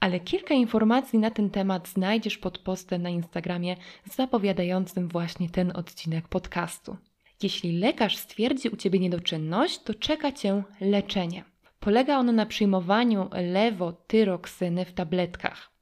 ale 0.00 0.20
kilka 0.20 0.54
informacji 0.54 1.18
na 1.18 1.30
ten 1.30 1.50
temat 1.50 1.88
znajdziesz 1.88 2.38
pod 2.38 2.58
postem 2.58 3.02
na 3.02 3.10
Instagramie 3.10 3.76
zapowiadającym 4.04 5.08
właśnie 5.08 5.50
ten 5.50 5.72
odcinek 5.74 6.28
podcastu. 6.28 6.96
Jeśli 7.42 7.78
lekarz 7.78 8.16
stwierdzi 8.16 8.68
u 8.68 8.76
ciebie 8.76 8.98
niedoczynność, 8.98 9.78
to 9.78 9.94
czeka 9.94 10.32
cię 10.32 10.62
leczenie. 10.80 11.44
Polega 11.80 12.18
ono 12.18 12.32
na 12.32 12.46
przyjmowaniu 12.46 13.28
lewotyroksyny 13.32 14.84
w 14.84 14.92
tabletkach. 14.92 15.72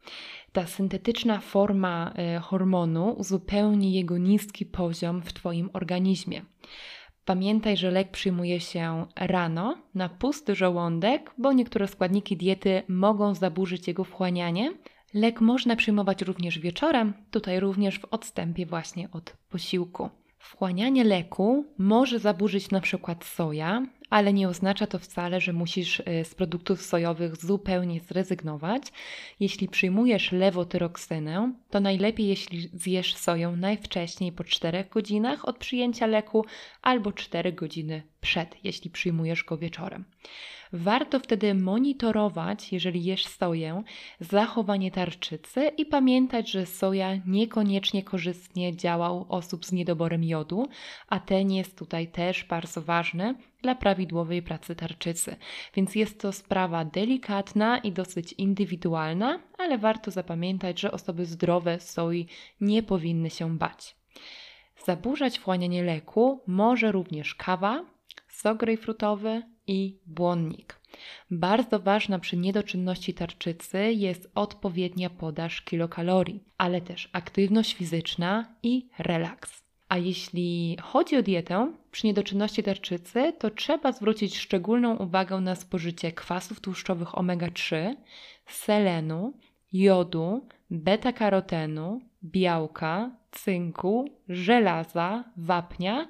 Ta 0.52 0.66
syntetyczna 0.66 1.40
forma 1.40 2.12
e, 2.14 2.38
hormonu 2.38 3.11
uzupełni 3.12 3.92
jego 3.92 4.19
niski 4.19 4.66
poziom 4.66 5.23
w 5.23 5.33
Twoim 5.33 5.71
organizmie. 5.73 6.42
Pamiętaj, 7.31 7.77
że 7.77 7.91
lek 7.91 8.11
przyjmuje 8.11 8.61
się 8.61 9.07
rano 9.17 9.79
na 9.95 10.09
pusty 10.09 10.55
żołądek, 10.55 11.35
bo 11.39 11.53
niektóre 11.53 11.89
składniki 11.89 12.37
diety 12.37 12.83
mogą 12.89 13.35
zaburzyć 13.35 13.89
jego 13.89 14.05
wchłanianie. 14.05 14.73
Lek 15.15 15.41
można 15.41 15.77
przyjmować 15.77 16.23
również 16.23 16.59
wieczorem, 16.59 17.13
tutaj 17.31 17.61
również 17.61 17.99
w 17.99 18.05
odstępie 18.05 18.67
właśnie 18.67 19.09
od 19.13 19.37
posiłku. 19.49 20.11
Wchłanianie 20.39 21.05
leku 21.05 21.65
może 21.79 22.19
zaburzyć 22.19 22.71
na 22.71 22.81
przykład 22.81 23.25
soja, 23.25 23.83
ale 24.11 24.33
nie 24.33 24.49
oznacza 24.49 24.87
to 24.87 24.99
wcale, 24.99 25.40
że 25.40 25.52
musisz 25.52 26.00
y, 26.00 26.25
z 26.25 26.35
produktów 26.35 26.83
sojowych 26.83 27.37
zupełnie 27.37 28.00
zrezygnować. 28.00 28.83
Jeśli 29.40 29.69
przyjmujesz 29.69 30.33
lewotyroksynę, 30.33 31.52
to 31.71 31.81
najlepiej 31.81 32.29
jeśli 32.29 32.69
zjesz 32.73 33.14
soję 33.14 33.49
najwcześniej 33.49 34.33
po 34.33 34.45
4 34.45 34.85
godzinach 34.90 35.49
od 35.49 35.59
przyjęcia 35.59 36.07
leku 36.07 36.45
albo 36.83 37.12
4 37.12 37.52
godziny 37.52 38.02
przed, 38.21 38.65
jeśli 38.65 38.91
przyjmujesz 38.91 39.45
go 39.45 39.59
wieczorem. 39.59 40.05
Warto 40.73 41.21
wtedy 41.21 41.55
monitorować, 41.55 42.73
jeżeli 42.73 43.05
jesz 43.05 43.27
soję, 43.27 43.83
zachowanie 44.21 44.91
tarczycy 44.91 45.71
i 45.79 45.87
pamiętać, 45.87 46.50
że 46.50 46.67
soja 46.67 47.17
niekoniecznie 47.27 48.03
korzystnie 48.03 48.77
działa 48.77 49.12
u 49.12 49.27
osób 49.29 49.67
z 49.67 49.73
niedoborem 49.73 50.25
jodu, 50.25 50.69
a 51.09 51.21
ten 51.21 51.53
jest 51.53 51.79
tutaj 51.79 52.09
też 52.09 52.45
bardzo 52.45 52.83
ważny 52.83 53.35
dla 53.62 53.75
prawidłowej 53.75 54.43
pracy 54.43 54.77
tarczycy. 54.77 55.37
Więc 55.75 55.95
jest 55.95 56.21
to 56.21 56.33
sprawa 56.33 56.85
delikatna 56.85 57.79
i 57.79 57.93
dosyć 57.93 58.33
indywidualna, 58.33 59.41
ale 59.59 59.79
warto 59.79 60.11
zapamiętać, 60.11 60.81
że 60.81 60.93
osoby 60.93 61.27
zdrowe 61.27 61.81
soi 61.81 62.27
nie 62.61 62.83
powinny 62.83 63.31
się 63.31 63.59
bać. 63.59 63.97
Zaburzać 64.85 65.39
wchłanianie 65.39 65.83
leku 65.83 66.41
może 66.47 66.93
również 66.93 67.35
kawa, 67.35 67.85
sok 68.41 68.59
grejpfrutowy 68.59 69.43
i 69.67 69.99
błonnik. 70.07 70.81
Bardzo 71.31 71.79
ważna 71.81 72.19
przy 72.19 72.37
niedoczynności 72.37 73.15
tarczycy 73.15 73.93
jest 73.93 74.31
odpowiednia 74.35 75.11
podaż 75.11 75.63
kilokalorii, 75.63 76.45
ale 76.59 76.81
też 76.81 77.11
aktywność 77.13 77.75
fizyczna 77.75 78.55
i 78.63 78.89
relaks. 78.99 79.65
A 79.89 79.99
jeśli 79.99 80.77
chodzi 80.83 81.17
o 81.17 81.23
dietę, 81.23 81.73
przy 81.91 82.07
niedoczynności 82.07 82.63
tarczycy, 82.63 83.33
to 83.39 83.51
trzeba 83.51 83.93
zwrócić 83.93 84.39
szczególną 84.39 84.97
uwagę 84.97 85.41
na 85.41 85.55
spożycie 85.55 86.13
kwasów 86.13 86.61
tłuszczowych 86.61 87.19
omega-3, 87.19 87.95
selenu, 88.47 89.33
jodu, 89.73 90.49
beta-karotenu, 90.71 92.01
białka, 92.25 93.11
cynku, 93.31 94.09
żelaza, 94.29 95.25
wapnia 95.37 96.09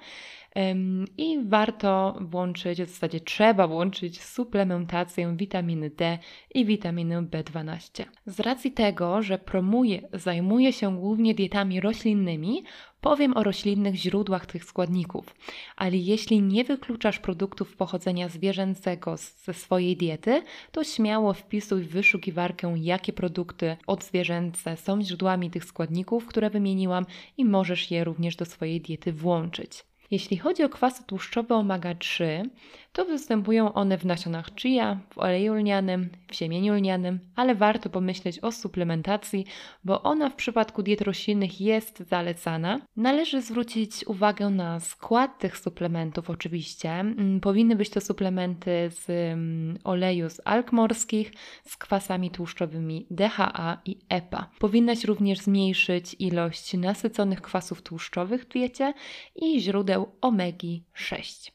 i 1.19 1.39
warto 1.45 2.19
włączyć, 2.21 2.83
w 2.83 2.91
zasadzie 2.91 3.21
trzeba 3.21 3.69
włączyć 3.69 4.23
suplementację 4.23 5.37
witaminy 5.37 5.91
D 5.91 6.19
i 6.55 6.65
witaminy 6.65 7.23
B12. 7.23 8.05
Z 8.27 8.41
racji 8.41 8.73
tego, 8.73 9.23
że 9.23 9.39
promuję, 9.39 10.09
zajmuję 10.13 10.73
się 10.73 10.97
głównie 10.97 11.35
dietami 11.35 11.81
roślinnymi, 11.81 12.65
powiem 13.01 13.37
o 13.37 13.43
roślinnych 13.43 13.95
źródłach 13.95 14.47
tych 14.47 14.65
składników. 14.65 15.35
Ale 15.77 15.97
jeśli 15.97 16.43
nie 16.43 16.65
wykluczasz 16.65 17.19
produktów 17.19 17.77
pochodzenia 17.77 18.29
zwierzęcego 18.29 19.17
ze 19.17 19.55
swojej 19.55 19.97
diety, 19.97 20.43
to 20.73 20.85
śmiało 20.85 21.35
wpisuj 21.35 21.83
w 21.83 21.89
wyszukiwarkę, 21.91 22.75
jakie 22.77 23.13
produkty 23.13 23.77
odzwierzęce 23.87 24.77
są 24.77 25.03
źródłami 25.03 25.51
tych 25.51 25.65
składników, 25.65 26.27
które 26.27 26.51
wymieniłam 26.51 27.07
i 27.37 27.45
możesz 27.45 27.91
je 27.91 28.05
również 28.05 28.37
do 28.37 28.45
swojej 28.45 28.81
diety 28.81 29.13
włączyć. 29.13 29.90
Jeśli 30.11 30.37
chodzi 30.37 30.63
o 30.65 30.69
kwasy 30.69 31.05
tłuszczowe 31.07 31.55
omega-3, 31.55 32.45
to 32.93 33.05
występują 33.05 33.73
one 33.73 33.99
w 33.99 34.05
nasionach 34.05 34.51
chia, 34.57 35.01
w 35.11 35.19
oleju 35.19 35.55
lnianym, 35.55 36.09
w 36.29 36.35
siemieniu 36.35 36.75
lnianym, 36.75 37.21
ale 37.37 37.55
warto 37.55 37.91
pomyśleć 37.91 38.39
o 38.39 38.53
suplementacji, 38.53 39.47
bo 39.85 40.03
ona 40.03 40.31
w 40.31 40.35
przypadku 40.35 40.83
diet 40.83 41.01
roślinnych 41.01 41.61
jest 41.61 41.99
zalecana. 41.99 42.81
Należy 42.97 43.43
zwrócić 43.43 44.07
uwagę 44.07 44.51
na 44.51 44.81
skład 44.81 45.39
tych 45.39 45.59
suplementów 45.59 46.31
oczywiście. 46.31 46.91
Mm, 46.91 47.41
powinny 47.41 47.77
być 47.77 47.91
to 47.91 48.01
suplementy 48.01 48.91
z 48.91 49.11
mm, 49.11 49.79
oleju 49.85 50.31
z 50.31 50.41
alg 50.45 50.73
morskich, 50.73 51.33
z 51.65 51.77
kwasami 51.77 52.31
tłuszczowymi 52.31 53.07
DHA 53.11 53.81
i 53.85 53.99
EPA. 54.09 54.51
Powinnaś 54.59 55.05
również 55.05 55.39
zmniejszyć 55.39 56.17
ilość 56.19 56.75
nasyconych 56.75 57.43
kwasów 57.43 57.83
tłuszczowych 57.83 58.43
w 58.43 58.49
diecie 58.49 58.95
i 59.37 59.61
źródeł 59.61 60.00
omegi 60.21 60.85
6. 60.93 61.53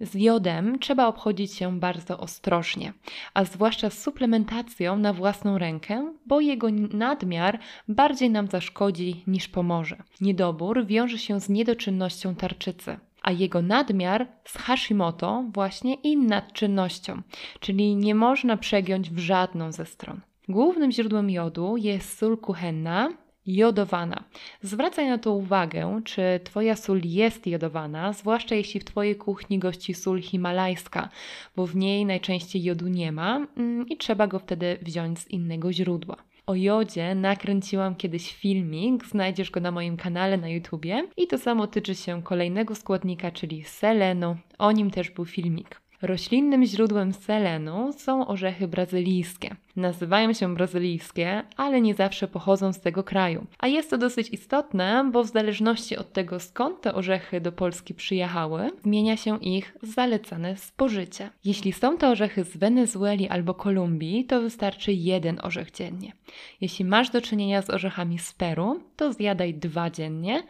Z 0.00 0.14
jodem 0.14 0.78
trzeba 0.78 1.06
obchodzić 1.06 1.54
się 1.54 1.80
bardzo 1.80 2.18
ostrożnie, 2.18 2.92
a 3.34 3.44
zwłaszcza 3.44 3.90
z 3.90 4.02
suplementacją 4.02 4.96
na 4.96 5.12
własną 5.12 5.58
rękę, 5.58 6.14
bo 6.26 6.40
jego 6.40 6.68
nadmiar 6.92 7.58
bardziej 7.88 8.30
nam 8.30 8.46
zaszkodzi 8.46 9.22
niż 9.26 9.48
pomoże. 9.48 9.96
Niedobór 10.20 10.86
wiąże 10.86 11.18
się 11.18 11.40
z 11.40 11.48
niedoczynnością 11.48 12.34
tarczycy 12.34 12.96
a 13.24 13.32
jego 13.32 13.62
nadmiar 13.62 14.26
z 14.44 14.56
Hashimoto 14.56 15.44
właśnie 15.52 15.94
i 15.94 16.16
nadczynnością, 16.16 17.22
czyli 17.60 17.96
nie 17.96 18.14
można 18.14 18.56
przegiąć 18.56 19.10
w 19.10 19.18
żadną 19.18 19.72
ze 19.72 19.86
stron. 19.86 20.20
Głównym 20.48 20.92
źródłem 20.92 21.30
jodu 21.30 21.76
jest 21.76 22.18
sól 22.18 22.38
kuchenna, 22.38 23.08
jodowana. 23.46 24.24
Zwracaj 24.62 25.08
na 25.08 25.18
to 25.18 25.32
uwagę, 25.32 26.00
czy 26.04 26.22
Twoja 26.44 26.76
sól 26.76 27.00
jest 27.04 27.46
jodowana, 27.46 28.12
zwłaszcza 28.12 28.54
jeśli 28.54 28.80
w 28.80 28.84
Twojej 28.84 29.16
kuchni 29.16 29.58
gości 29.58 29.94
sól 29.94 30.22
himalajska, 30.22 31.08
bo 31.56 31.66
w 31.66 31.76
niej 31.76 32.06
najczęściej 32.06 32.62
jodu 32.62 32.88
nie 32.88 33.12
ma 33.12 33.46
mm, 33.56 33.88
i 33.88 33.96
trzeba 33.96 34.26
go 34.26 34.38
wtedy 34.38 34.78
wziąć 34.82 35.18
z 35.18 35.30
innego 35.30 35.72
źródła. 35.72 36.16
O 36.46 36.54
jodzie 36.54 37.14
nakręciłam 37.14 37.94
kiedyś 37.94 38.34
filmik, 38.34 39.06
znajdziesz 39.06 39.50
go 39.50 39.60
na 39.60 39.70
moim 39.70 39.96
kanale 39.96 40.36
na 40.36 40.48
YouTubie 40.48 41.08
i 41.16 41.26
to 41.26 41.38
samo 41.38 41.66
tyczy 41.66 41.94
się 41.94 42.22
kolejnego 42.22 42.74
składnika, 42.74 43.30
czyli 43.30 43.64
selenu. 43.64 44.36
O 44.58 44.72
nim 44.72 44.90
też 44.90 45.10
był 45.10 45.24
filmik. 45.24 45.83
Roślinnym 46.06 46.64
źródłem 46.64 47.12
selenu 47.12 47.92
są 47.92 48.26
orzechy 48.26 48.68
brazylijskie. 48.68 49.56
Nazywają 49.76 50.32
się 50.32 50.54
brazylijskie, 50.54 51.42
ale 51.56 51.80
nie 51.80 51.94
zawsze 51.94 52.28
pochodzą 52.28 52.72
z 52.72 52.80
tego 52.80 53.04
kraju. 53.04 53.46
A 53.58 53.68
jest 53.68 53.90
to 53.90 53.98
dosyć 53.98 54.28
istotne, 54.28 55.10
bo 55.12 55.24
w 55.24 55.30
zależności 55.30 55.96
od 55.96 56.12
tego 56.12 56.40
skąd 56.40 56.80
te 56.80 56.94
orzechy 56.94 57.40
do 57.40 57.52
Polski 57.52 57.94
przyjechały, 57.94 58.70
zmienia 58.82 59.16
się 59.16 59.38
ich 59.38 59.76
zalecane 59.82 60.56
spożycie. 60.56 61.30
Jeśli 61.44 61.72
są 61.72 61.98
to 61.98 62.08
orzechy 62.08 62.44
z 62.44 62.56
Wenezueli 62.56 63.28
albo 63.28 63.54
Kolumbii, 63.54 64.24
to 64.24 64.40
wystarczy 64.40 64.92
jeden 64.92 65.40
orzech 65.42 65.70
dziennie. 65.70 66.12
Jeśli 66.60 66.84
masz 66.84 67.10
do 67.10 67.20
czynienia 67.20 67.62
z 67.62 67.70
orzechami 67.70 68.18
z 68.18 68.32
Peru, 68.32 68.80
to 68.96 69.12
zjadaj 69.12 69.54
dwa 69.54 69.90
dziennie. 69.90 70.42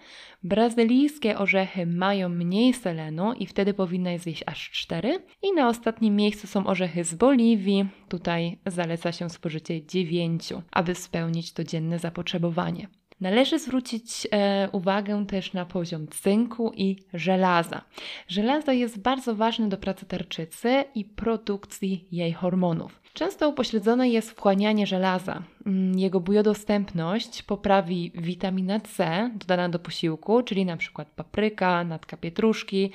Brazylijskie 0.45 1.39
orzechy 1.39 1.87
mają 1.87 2.29
mniej 2.29 2.75
selenu 2.75 3.33
i 3.33 3.47
wtedy 3.47 3.75
powinnaś 3.75 4.21
zjeść 4.21 4.45
aż 4.47 4.71
cztery. 4.71 5.19
I 5.43 5.53
na 5.53 5.69
ostatnim 5.69 6.17
miejscu 6.17 6.47
są 6.47 6.67
orzechy 6.67 7.05
z 7.05 7.15
Boliwii. 7.15 7.87
Tutaj 8.09 8.59
zaleca 8.67 9.13
się 9.13 9.31
spożycie 9.31 9.87
dziewięciu, 9.87 10.63
aby 10.71 10.95
spełnić 10.95 11.53
to 11.53 11.65
dzienne 11.65 11.99
zapotrzebowanie. 11.99 12.89
Należy 13.25 13.59
zwrócić 13.59 14.27
e, 14.31 14.69
uwagę 14.73 15.27
też 15.27 15.53
na 15.53 15.67
poziom 15.67 16.09
cynku 16.09 16.73
i 16.77 16.97
żelaza. 17.15 17.85
Żelazo 18.29 18.73
jest 18.73 18.99
bardzo 19.03 19.35
ważne 19.35 19.69
do 19.69 19.77
pracy 19.77 20.07
tarczycy 20.07 20.85
i 20.95 21.05
produkcji 21.05 22.09
jej 22.13 22.33
hormonów. 22.33 23.01
Często 23.13 23.49
upośledzone 23.49 24.09
jest 24.09 24.31
wchłanianie 24.31 24.87
żelaza. 24.87 25.43
Mm, 25.67 25.99
jego 25.99 26.21
biodostępność 26.21 27.43
poprawi 27.43 28.13
witamina 28.15 28.81
C 28.81 29.31
dodana 29.35 29.69
do 29.69 29.79
posiłku, 29.79 30.43
czyli 30.43 30.67
przykład 30.77 31.09
papryka, 31.09 31.85
natka 31.85 32.17
pietruszki. 32.17 32.91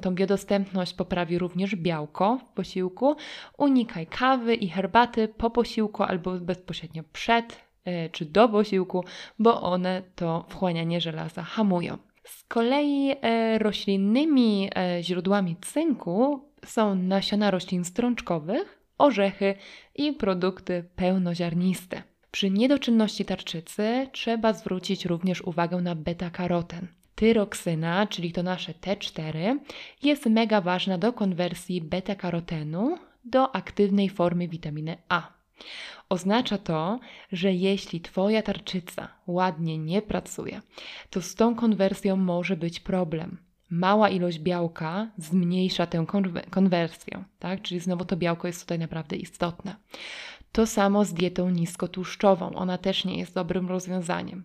Tą 0.00 0.14
biodostępność 0.14 0.94
poprawi 0.94 1.38
również 1.38 1.76
białko 1.76 2.38
w 2.38 2.52
posiłku. 2.54 3.16
Unikaj 3.58 4.06
kawy 4.06 4.54
i 4.54 4.68
herbaty 4.68 5.28
po 5.28 5.50
posiłku 5.50 6.02
albo 6.02 6.38
bezpośrednio 6.38 7.02
przed 7.12 7.69
czy 8.12 8.24
do 8.24 8.48
posiłku, 8.48 9.04
bo 9.38 9.62
one 9.62 10.02
to 10.14 10.44
wchłanianie 10.48 11.00
żelaza 11.00 11.42
hamują. 11.42 11.98
Z 12.24 12.44
kolei 12.44 13.16
e, 13.22 13.58
roślinnymi 13.58 14.70
e, 14.76 15.02
źródłami 15.02 15.56
cynku 15.60 16.40
są 16.64 16.94
nasiona 16.94 17.50
roślin 17.50 17.84
strączkowych, 17.84 18.78
orzechy 18.98 19.54
i 19.94 20.12
produkty 20.12 20.84
pełnoziarniste. 20.96 22.02
Przy 22.30 22.50
niedoczynności 22.50 23.24
tarczycy 23.24 24.08
trzeba 24.12 24.52
zwrócić 24.52 25.04
również 25.04 25.42
uwagę 25.42 25.76
na 25.76 25.96
beta-karoten. 25.96 26.86
Tyroksyna, 27.14 28.06
czyli 28.06 28.32
to 28.32 28.42
nasze 28.42 28.72
T4, 28.72 29.58
jest 30.02 30.26
mega 30.26 30.60
ważna 30.60 30.98
do 30.98 31.12
konwersji 31.12 31.82
beta-karotenu 31.82 32.98
do 33.24 33.54
aktywnej 33.54 34.08
formy 34.08 34.48
witaminy 34.48 34.96
A. 35.08 35.39
Oznacza 36.08 36.58
to, 36.58 37.00
że 37.32 37.52
jeśli 37.52 38.00
Twoja 38.00 38.42
tarczyca 38.42 39.08
ładnie 39.26 39.78
nie 39.78 40.02
pracuje, 40.02 40.60
to 41.10 41.22
z 41.22 41.34
tą 41.34 41.54
konwersją 41.54 42.16
może 42.16 42.56
być 42.56 42.80
problem. 42.80 43.38
Mała 43.70 44.08
ilość 44.08 44.38
białka 44.38 45.10
zmniejsza 45.16 45.86
tę 45.86 46.06
konwersję, 46.50 47.24
tak? 47.38 47.62
czyli 47.62 47.80
znowu 47.80 48.04
to 48.04 48.16
białko 48.16 48.46
jest 48.46 48.60
tutaj 48.60 48.78
naprawdę 48.78 49.16
istotne. 49.16 49.76
To 50.52 50.66
samo 50.66 51.04
z 51.04 51.14
dietą 51.14 51.50
niskotłuszczową, 51.50 52.54
ona 52.54 52.78
też 52.78 53.04
nie 53.04 53.18
jest 53.18 53.34
dobrym 53.34 53.68
rozwiązaniem. 53.68 54.44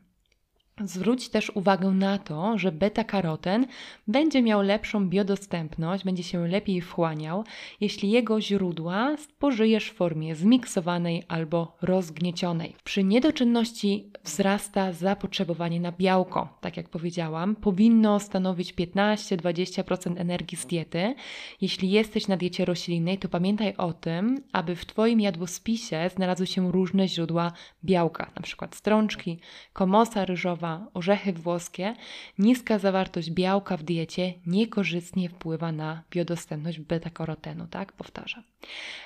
Zwróć 0.84 1.30
też 1.30 1.52
uwagę 1.56 1.88
na 1.90 2.18
to, 2.18 2.58
że 2.58 2.72
beta-karoten 2.72 3.66
będzie 4.08 4.42
miał 4.42 4.62
lepszą 4.62 5.10
biodostępność, 5.10 6.04
będzie 6.04 6.24
się 6.24 6.48
lepiej 6.48 6.82
wchłaniał, 6.82 7.44
jeśli 7.82 8.12
jego 8.12 8.42
źródła 8.42 9.18
spożyjesz 9.18 9.90
w 9.90 9.94
formie 9.94 10.36
zmiksowanej 10.36 11.24
albo 11.28 11.78
rozgniecionej. 11.82 12.76
Przy 12.84 13.04
niedoczynności 13.04 14.10
wzrasta 14.24 14.94
zapotrzebowanie 14.94 15.80
na 15.80 15.92
białko. 15.92 16.58
Tak 16.62 16.78
jak 16.78 16.90
powiedziałam, 16.90 17.56
powinno 17.56 18.20
stanowić 18.20 18.74
15-20% 18.74 20.20
energii 20.20 20.58
z 20.58 20.66
diety. 20.66 21.16
Jeśli 21.62 21.92
jesteś 21.92 22.28
na 22.28 22.38
diecie 22.38 22.66
roślinnej, 22.66 23.18
to 23.18 23.30
pamiętaj 23.30 23.74
o 23.78 23.94
tym, 23.94 24.44
aby 24.52 24.76
w 24.76 24.86
Twoim 24.86 25.20
jadłospisie 25.20 26.10
znalazły 26.16 26.48
się 26.48 26.72
różne 26.72 27.08
źródła 27.08 27.52
białka, 27.84 28.32
np. 28.36 28.68
strączki, 28.72 29.40
komosa 29.74 30.26
ryżowa, 30.26 30.65
orzechy 30.94 31.34
włoskie, 31.34 31.96
niska 32.40 32.80
zawartość 32.80 33.32
białka 33.32 33.78
w 33.78 33.84
diecie 33.84 34.34
niekorzystnie 34.46 35.30
wpływa 35.30 35.72
na 35.72 36.04
biodostępność 36.12 36.80
beta-karotenu, 36.80 37.68
tak? 37.68 37.92
Powtarzam. 37.92 38.44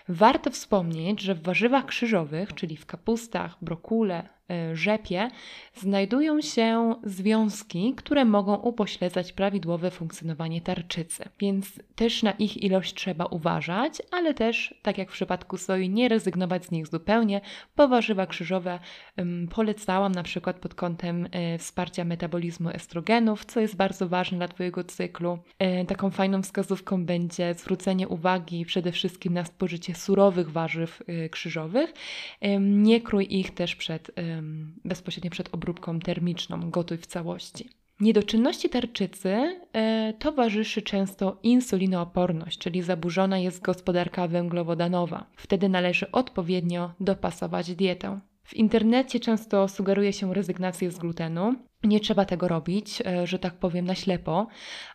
Warto 0.09 0.51
wspomnieć, 0.51 1.21
że 1.21 1.35
w 1.35 1.43
warzywach 1.43 1.85
krzyżowych, 1.85 2.53
czyli 2.53 2.77
w 2.77 2.85
kapustach, 2.85 3.57
brokule, 3.61 4.29
rzepie 4.73 5.29
znajdują 5.75 6.41
się 6.41 6.95
związki, 7.03 7.93
które 7.97 8.25
mogą 8.25 8.55
upośledzać 8.55 9.33
prawidłowe 9.33 9.91
funkcjonowanie 9.91 10.61
tarczycy, 10.61 11.23
więc 11.39 11.79
też 11.95 12.23
na 12.23 12.31
ich 12.31 12.63
ilość 12.63 12.93
trzeba 12.93 13.25
uważać, 13.25 14.01
ale 14.11 14.33
też, 14.33 14.75
tak 14.81 14.97
jak 14.97 15.09
w 15.09 15.13
przypadku 15.13 15.57
soi, 15.57 15.89
nie 15.89 16.09
rezygnować 16.09 16.65
z 16.65 16.71
nich 16.71 16.87
zupełnie, 16.87 17.41
bo 17.77 17.87
warzywa 17.87 18.25
krzyżowe 18.25 18.79
polecałam 19.55 20.11
na 20.11 20.23
przykład 20.23 20.59
pod 20.59 20.73
kątem 20.73 21.27
e, 21.31 21.57
wsparcia 21.57 22.05
metabolizmu 22.05 22.69
estrogenów, 22.69 23.45
co 23.45 23.59
jest 23.59 23.75
bardzo 23.75 24.09
ważne 24.09 24.37
dla 24.37 24.47
Twojego 24.47 24.83
cyklu. 24.83 25.39
E, 25.59 25.85
taką 25.85 26.11
fajną 26.11 26.41
wskazówką 26.41 27.05
będzie 27.05 27.53
zwrócenie 27.53 28.07
uwagi 28.07 28.65
przede 28.65 28.91
wszystkim 28.91 29.33
na 29.33 29.45
spożycie 29.45 29.95
surowych 29.95 30.51
warzyw 30.51 31.03
e, 31.07 31.29
krzyżowych. 31.29 31.93
E, 32.41 32.59
nie 32.59 33.01
krój 33.01 33.27
ich 33.29 33.51
też 33.51 33.75
przed 33.75 34.11
bezpośrednio 34.85 35.31
przed 35.31 35.53
obróbką 35.53 35.99
termiczną, 35.99 36.69
gotuj 36.69 36.97
w 36.97 37.05
całości. 37.05 37.69
Niedoczynności 37.99 38.69
tarczycy 38.69 39.59
e, 39.73 40.13
towarzyszy 40.19 40.81
często 40.81 41.39
insulinooporność, 41.43 42.59
czyli 42.59 42.81
zaburzona 42.81 43.37
jest 43.37 43.61
gospodarka 43.61 44.27
węglowodanowa. 44.27 45.25
Wtedy 45.35 45.69
należy 45.69 46.11
odpowiednio 46.11 46.93
dopasować 46.99 47.75
dietę. 47.75 48.19
W 48.43 48.53
internecie 48.53 49.19
często 49.19 49.67
sugeruje 49.67 50.13
się 50.13 50.33
rezygnację 50.33 50.91
z 50.91 50.97
glutenu. 50.97 51.55
Nie 51.83 51.99
trzeba 51.99 52.25
tego 52.25 52.47
robić, 52.47 53.01
e, 53.05 53.27
że 53.27 53.39
tak 53.39 53.53
powiem, 53.53 53.85
na 53.85 53.95
ślepo, 53.95 54.47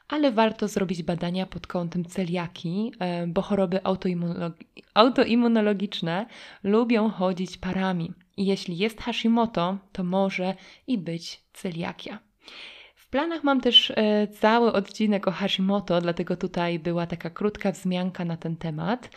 ale 0.09 0.33
warto 0.33 0.69
zrobić 0.69 1.03
badania 1.03 1.47
pod 1.47 1.67
kątem 1.67 2.05
celiaki, 2.05 2.93
e, 2.99 3.27
bo 3.27 3.43
choroby 3.43 3.81
autoimmunologiczne 4.95 6.27
lubią 6.63 7.11
chodzić 7.11 7.59
parami. 7.59 8.13
Jeśli 8.37 8.79
jest 8.79 9.01
Hashimoto, 9.01 9.79
to 9.92 10.05
może 10.05 10.55
i 10.87 10.99
być 10.99 11.42
celiakia. 11.53 12.18
W 12.94 13.09
planach 13.09 13.44
mam 13.44 13.61
też 13.61 13.90
e, 13.97 14.29
cały 14.29 14.73
odcinek 14.73 15.29
o 15.29 15.31
Hashimoto, 15.31 16.01
dlatego 16.01 16.37
tutaj 16.37 16.79
była 16.79 17.07
taka 17.07 17.31
krótka 17.31 17.73
wzmianka 17.73 18.25
na 18.25 18.37
ten 18.37 18.57
temat. 18.57 19.11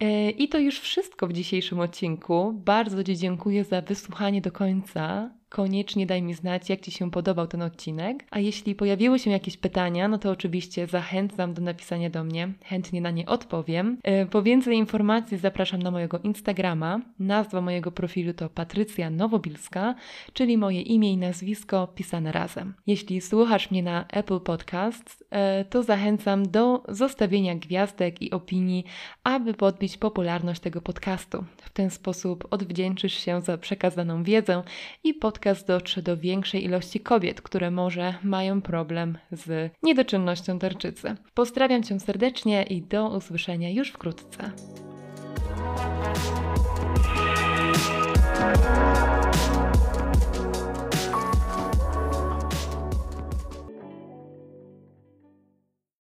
E, 0.00 0.30
I 0.30 0.48
to 0.48 0.58
już 0.58 0.80
wszystko 0.80 1.26
w 1.26 1.32
dzisiejszym 1.32 1.80
odcinku. 1.80 2.52
Bardzo 2.52 3.04
Ci 3.04 3.16
dziękuję 3.16 3.64
za 3.64 3.80
wysłuchanie 3.80 4.40
do 4.40 4.52
końca 4.52 5.30
koniecznie 5.52 6.06
daj 6.06 6.22
mi 6.22 6.34
znać, 6.34 6.68
jak 6.68 6.80
Ci 6.80 6.90
się 6.90 7.10
podobał 7.10 7.46
ten 7.46 7.62
odcinek. 7.62 8.24
A 8.30 8.38
jeśli 8.38 8.74
pojawiły 8.74 9.18
się 9.18 9.30
jakieś 9.30 9.56
pytania, 9.56 10.08
no 10.08 10.18
to 10.18 10.30
oczywiście 10.30 10.86
zachęcam 10.86 11.54
do 11.54 11.62
napisania 11.62 12.10
do 12.10 12.24
mnie, 12.24 12.52
chętnie 12.64 13.00
na 13.00 13.10
nie 13.10 13.26
odpowiem. 13.26 13.98
E, 14.02 14.26
po 14.26 14.42
więcej 14.42 14.76
informacji 14.76 15.38
zapraszam 15.38 15.82
na 15.82 15.90
mojego 15.90 16.18
Instagrama. 16.18 17.00
Nazwa 17.18 17.60
mojego 17.60 17.92
profilu 17.92 18.34
to 18.34 18.48
Patrycja 18.48 19.10
Nowobilska, 19.10 19.94
czyli 20.32 20.58
moje 20.58 20.80
imię 20.80 21.12
i 21.12 21.16
nazwisko 21.16 21.86
pisane 21.86 22.32
razem. 22.32 22.74
Jeśli 22.86 23.20
słuchasz 23.20 23.70
mnie 23.70 23.82
na 23.82 24.06
Apple 24.08 24.40
Podcasts, 24.40 25.24
e, 25.30 25.64
to 25.64 25.82
zachęcam 25.82 26.50
do 26.50 26.82
zostawienia 26.88 27.54
gwiazdek 27.54 28.22
i 28.22 28.30
opinii, 28.30 28.84
aby 29.24 29.54
podbić 29.54 29.96
popularność 29.96 30.60
tego 30.60 30.80
podcastu. 30.80 31.44
W 31.56 31.70
ten 31.70 31.90
sposób 31.90 32.48
odwdzięczysz 32.50 33.14
się 33.14 33.40
za 33.40 33.58
przekazaną 33.58 34.22
wiedzę 34.22 34.62
i 35.04 35.14
podcast 35.14 35.41
podcast 35.42 35.66
dotrze 35.66 36.02
do 36.02 36.16
większej 36.16 36.64
ilości 36.64 37.00
kobiet, 37.00 37.40
które 37.40 37.70
może 37.70 38.14
mają 38.22 38.62
problem 38.62 39.18
z 39.32 39.72
niedoczynnością 39.82 40.58
tarczycy. 40.58 41.14
Pozdrawiam 41.34 41.82
Cię 41.82 42.00
serdecznie 42.00 42.62
i 42.62 42.82
do 42.82 43.08
usłyszenia 43.08 43.70
już 43.70 43.90
wkrótce. 43.90 44.52